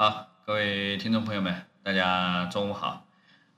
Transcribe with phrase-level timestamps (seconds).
[0.00, 3.06] 好，各位听众朋友们，大家中午好。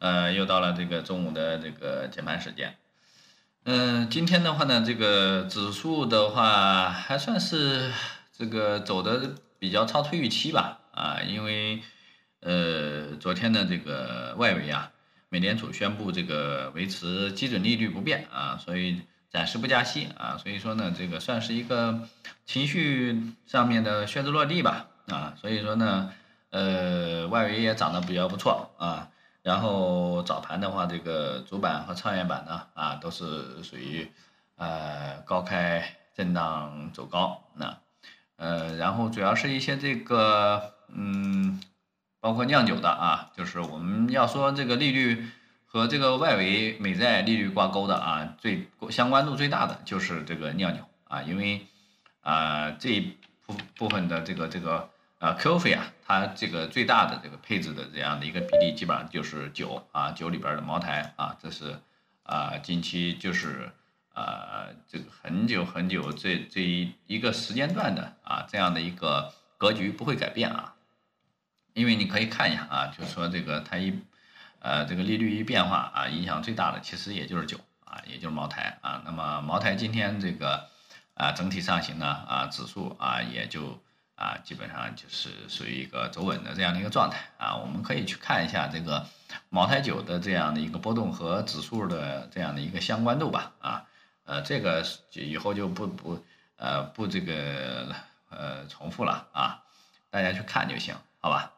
[0.00, 2.76] 呃，又到了这个中午的这个解盘时间。
[3.62, 7.92] 嗯，今天的话呢，这个指数的话还算是
[8.36, 10.80] 这个走的比较超出预期吧。
[10.90, 11.80] 啊，因为
[12.40, 14.90] 呃，昨天的这个外围啊，
[15.28, 22.00] 美联储宣布这个维持基准利率不变啊，所以暂时不加息啊，所以说呢，这个算是一个
[22.44, 24.88] 情绪上面的靴子落地吧。
[25.06, 26.12] 啊，所以说呢。
[26.52, 29.08] 呃，外围也涨得比较不错啊，
[29.42, 34.06] 然后早盘的话，这个主板和创业板呢，啊，都是属于
[34.56, 35.82] 呃高开
[36.14, 37.78] 震荡走高，那
[38.36, 41.58] 呃，然后主要是一些这个嗯，
[42.20, 45.26] 包括酿酒的啊，就是我们要说这个利率
[45.64, 51.66] 和这个外围美债利率挂钩的啊，最相关度最大的就是这个酿酒啊，因为
[52.20, 53.16] 啊这一
[53.46, 54.90] 部部分的这个这个。
[55.22, 61.78] 啊 q f 啊，它这个最大的这个配置的这样的一个比例，基本上就是酒啊，酒里边的茅台啊，这是
[62.24, 63.70] 啊，近期就是
[64.14, 70.74] 啊，这个很久很久这这一一个时间段的啊，这样的一个格局不会改变啊，
[71.72, 73.96] 因为你可以看一下啊，就说这个它一
[74.58, 80.68] 呃这个利率一变化啊，影响最大的其实也就是酒啊，也就是茅台啊，那么茅台今天这个
[81.14, 83.80] 啊整体上行呢啊，指数啊也就。
[84.22, 87.56] 啊，基本上就是属于一个走稳的这样的一个状态啊。
[87.56, 89.04] 我们可以去看一下这个
[89.48, 93.50] 茅台酒的这样的一个波动和指数的这样的一个相关度吧。
[93.60, 93.84] 啊，
[94.24, 94.84] 呃，这个
[95.14, 96.24] 以后就不不
[96.56, 97.92] 呃不这个
[98.30, 99.62] 呃重复了啊，
[100.08, 101.50] 大家去看就行，好吧？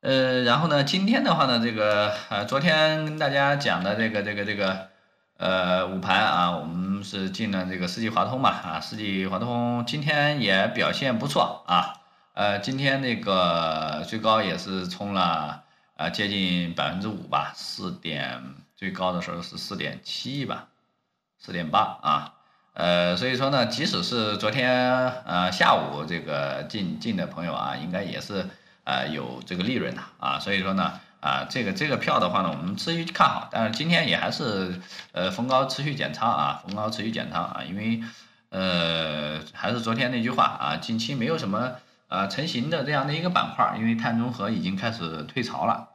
[0.00, 4.90] 呃，然后呢，今天的话呢，这个呃昨天跟大家讲的这个这个这个。
[5.38, 12.00] 呃，午盘啊，我们是进了这个世纪华通嘛啊，世纪华通今天也表现不错啊，
[12.34, 15.64] 呃，今天那个最高也是冲了
[15.96, 18.42] 啊，接近百分之五吧，四点
[18.76, 20.68] 最高的时候是四点七吧，
[21.38, 22.34] 四点八啊，
[22.74, 28.48] 呃，所以说呢，即使是昨天呃下午这个进进的朋友啊，应该也是
[28.84, 31.00] 呃有这个利润的啊，所以说呢。
[31.22, 34.80] 啊，这个这个票的话呢，我们持续看好，但是今天也还是
[35.12, 38.02] 呃逢高持续减仓啊，逢高持续减仓啊，因为
[38.48, 41.74] 呃还是昨天那句话啊，近期没有什么
[42.08, 45.90] 呃成型的这样的一个板块，因为碳中和已经开始退潮了。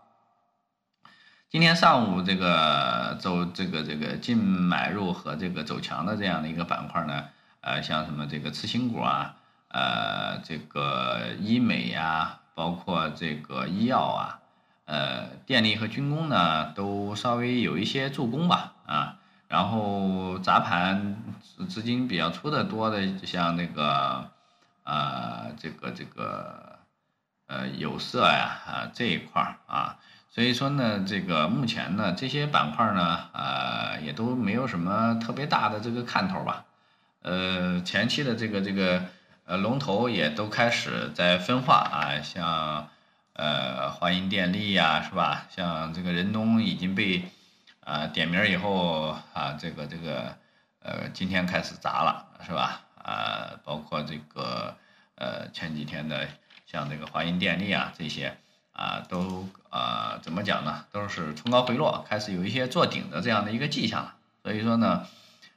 [1.50, 7.26] 今天上午这个走这个这个净买入和这个走强的这样的一个板块呢，
[7.60, 9.36] 呃像什么这个次新股啊，
[9.68, 14.37] 呃这个医美呀，包括这个医药啊。
[14.88, 19.18] 呃，电力和军工呢，都稍微有一些助攻吧，啊，
[19.50, 21.22] 然后砸盘
[21.68, 24.30] 资金比较出的多的，像那个，
[24.86, 26.80] 呃，这个这个，
[27.48, 29.98] 呃，有色呀，啊这一块儿啊，
[30.30, 36.64] 所以说呢，这个目前呢，这些板块呢，呃，也都没有什么特别大的这个看头吧，
[37.24, 39.04] 呃，前期的这个这个，
[39.44, 42.88] 呃，龙头也都开始在分化啊，像。
[43.38, 45.46] 呃，华银电力呀，是吧？
[45.56, 47.24] 像这个仁东已经被
[47.82, 50.36] 啊点名以后啊，这个这个
[50.80, 52.82] 呃，今天开始砸了，是吧？
[52.96, 54.76] 啊，包括这个
[55.14, 56.28] 呃前几天的
[56.66, 58.36] 像这个华银电力啊这些
[58.74, 60.84] 啊，都啊怎么讲呢？
[60.92, 64.16] 都是冲高回落，开始有一些做顶的这样的一个迹象了。
[64.42, 65.06] 所以说呢，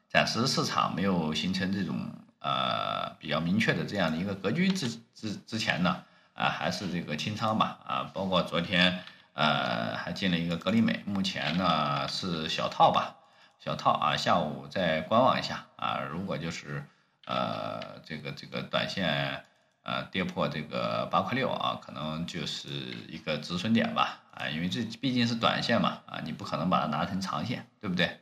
[0.07, 1.97] 暂时市场没有形成这种
[2.41, 6.05] 呃比较明确的这样的一个格局之之之前呢。
[6.41, 13.15] 啊，还是这个清仓吧，啊，包括昨天，呃，还进了一个格力美，目前呢是小套吧，
[13.63, 16.83] 小套啊，下午再观望一下啊，如果就是，
[17.27, 19.45] 呃，这个这个短线，
[19.83, 22.69] 呃，跌破这个八块六啊，可能就是
[23.11, 28.19] 一个止损点吧，啊，因为这毕竟是短线嘛，啊，你不可能把它拿成长线，对不对？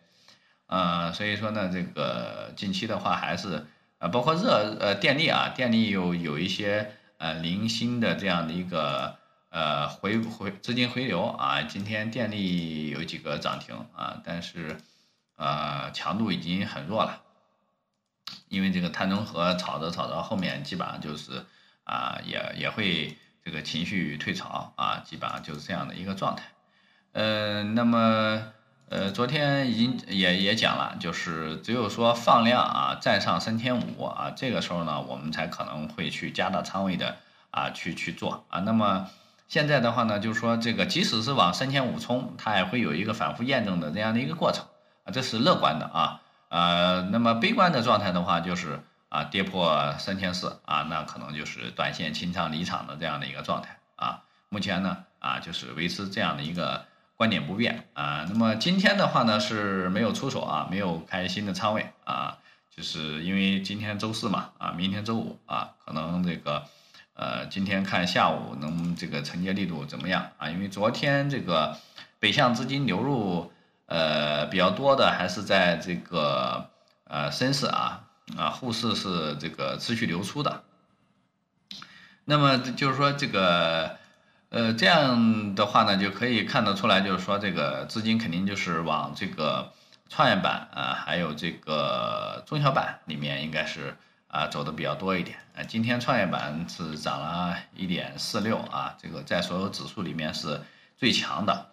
[0.66, 3.64] 呃，所以说呢，这个近期的话还是，
[3.98, 6.94] 呃，包括热呃电力啊，电力有有一些。
[7.18, 9.18] 呃，零星的这样的一个
[9.50, 14.78] 呃回回资金回流啊，今天电力有几个涨停啊，但是
[15.36, 17.22] 呃强度已经很弱了，
[18.48, 21.44] 因为这个碳中和炒着炒着后面基本上就是
[21.84, 26.44] 啊也也会这个情绪退潮啊，基本上就是这样的一个状态，
[27.12, 28.52] 呃，那么。
[28.90, 37.16] 呃，昨天已经也也讲了，就是只有说放量啊，站上三千五啊，这个时候呢，我们才可能会去加大仓位的
[37.50, 38.60] 啊，去去做啊。
[38.60, 39.06] 那么
[39.46, 44.64] 现在的话呢，就是说这个即使是往三千五冲，它也会有一个反复验证的这样的一个过程
[45.04, 46.20] 啊，这是乐观的啊。
[46.48, 48.80] 呃，那么悲观的状态的话，就是
[49.10, 54.22] 啊，跌破三千四啊，那可能就是短线清仓离场的这样的一个状态啊。
[54.48, 56.86] 目前呢啊就是维持这样的一个
[57.18, 58.24] 观点不变啊。
[58.28, 62.38] 那么今天的话呢是没有出手啊，没有开新的仓位啊，
[62.74, 66.64] 就是因为今天周四嘛啊，明天周五啊，可能这个
[67.14, 70.48] 呃今天看下午能这个承接力度怎么样啊？
[70.48, 71.76] 因为昨天这个
[72.20, 73.52] 北向资金流入
[73.86, 76.70] 呃比较多的还是在这个
[77.04, 78.04] 呃深市啊
[78.36, 80.62] 啊沪市是这个持续流出的。
[82.30, 83.96] 那么就是说，这个，
[84.50, 89.72] 呃，这样的话呢，就可以看得出来，就是说，这个资金肯定就是往这个
[90.08, 93.96] 创业板啊，还有这个中小板里面，应该是
[94.26, 95.36] 啊走的比较多一点。
[95.54, 100.62] 啊，今天创业板是涨了一点四六啊，这个在所有指数里面是
[100.96, 101.66] 最强的。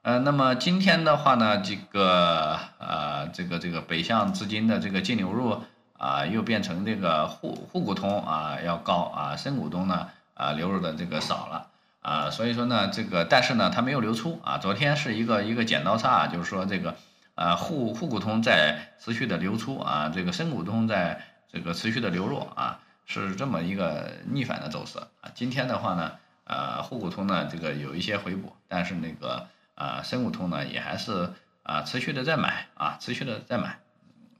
[0.00, 5.62] 呃，那么今天的话呢，这个呃，这个这个北向资金的这个净流入。
[5.98, 11.68] 啊，又变成这个沪沪股通啊要高啊，深股通呢啊流入的这个少了
[12.02, 16.96] 啊，所以说呢这个但是呢它没有流出啊，昨天是一个一个剪刀差，啊就是说这个
[17.34, 25.30] 啊沪沪股通在持续的流出啊，这个深股通在这个持续的流入啊，是这么一个逆反的走势啊。
[25.34, 26.12] 今天的话呢，
[26.44, 31.32] 呃沪股通呢这个有一些回补，但是那个啊深股通呢也还是
[31.62, 33.78] 啊持续的在买啊，持续的在买，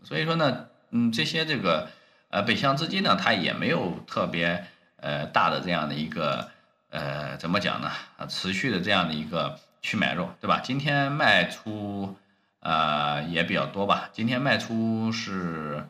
[0.03, 0.67] 所以说呢。
[0.95, 1.89] 嗯，这些这个
[2.29, 4.67] 呃北向资金呢，它也没有特别
[4.99, 6.51] 呃大的这样的一个
[6.93, 7.91] 呃怎么讲呢？
[8.19, 10.61] 啊，持续的这样的一个去买入，对吧？
[10.63, 12.17] 今天卖出
[12.61, 14.11] 呃也比较多吧？
[14.13, 15.89] 今天卖出是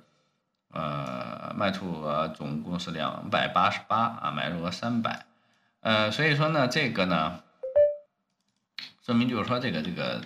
[0.71, 5.27] 呃卖出额总共是两百八十八啊，买入额三百，
[5.81, 7.41] 呃，所以说呢，这个呢，
[9.05, 10.23] 说明就是说这个这个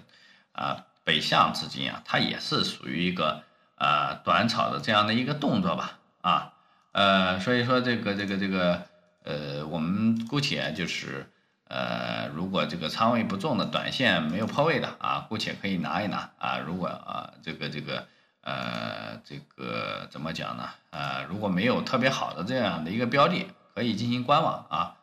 [0.52, 3.42] 啊北向资金啊，它也是属于一个。
[3.78, 6.54] 啊，短炒的这样的一个动作吧，啊，
[6.92, 8.86] 呃，所以说这个这个这个，
[9.26, 11.26] 呃，我们姑且就是，
[11.66, 16.58] 呃，如果这个仓位不重的，短线没有破位的啊，姑且可以拿一拿啊。
[16.64, 18.06] 如果啊，这个这个，
[18.42, 20.68] 呃，这个怎么讲呢？
[20.90, 24.94] 啊，如果没有特别好的这样的一个标的，可以进行观望啊。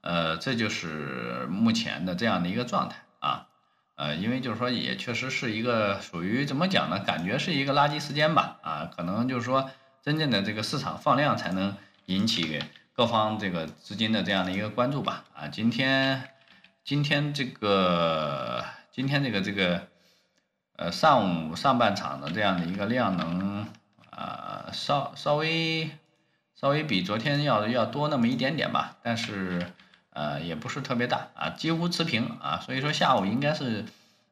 [0.00, 3.46] 呃，这就是目前的这样的一个状态啊。
[3.94, 6.98] 呃，因为就是说，也确实是一个属于怎么讲呢？
[6.98, 8.58] 感觉是一个垃圾时间吧。
[8.62, 9.70] 啊，可能就是说，
[10.02, 11.76] 真正的这个市场放量才能
[12.06, 12.62] 引起
[13.00, 15.24] 各方这个资金的这样的一个关注吧。
[15.34, 16.22] 啊，今天，
[16.84, 18.62] 今天这个，
[18.92, 19.88] 今天这个这个，
[20.76, 23.66] 呃，上午上半场的这样的一个量能，
[24.10, 25.88] 啊，稍稍微
[26.54, 29.72] 稍微比昨天要要多那么一点点吧，但是。
[30.12, 33.84] 呃，也不是特别大啊，几乎持平啊，所以说下午应该是，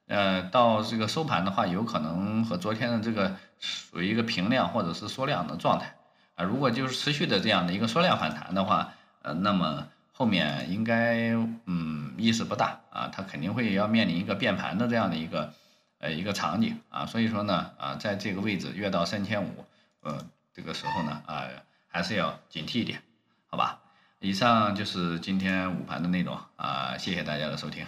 [0.08, 5.94] 呃，到这个收盘的话，有可能和昨天的这个属于一个平量或者是缩量的状态
[6.38, 6.44] 啊。
[6.44, 11.32] 如果就是持续的这样的一个缩量反弹的话，呃，那么后面应该
[11.66, 15.52] 嗯意思不大啊，它肯定会要面临一个变盘的这样的一个
[15.98, 17.04] 呃一个场景啊。
[17.04, 19.64] 所以说呢啊，在这个位置越到三千五，
[20.00, 20.24] 呃，
[20.54, 21.44] 这个时候呢啊，
[21.88, 23.02] 还是要警惕一点，
[23.50, 23.80] 好吧？
[24.20, 27.86] 以上就是今天午盘的内容啊，谢谢大家的收听。